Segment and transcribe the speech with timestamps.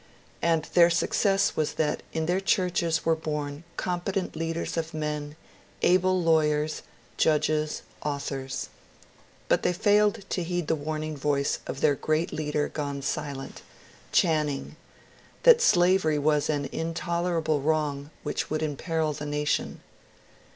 [0.41, 5.35] And their success was that in their churches were bom competent leaders of men,
[5.83, 6.81] able lawyers,
[7.17, 8.69] judges, authors.
[9.47, 13.61] But they failed to heed the warning voice of their great leader gone silent,—
[14.11, 14.75] Channing,—
[15.43, 19.81] that slavery was an intolerable wrong which would imperil the nation.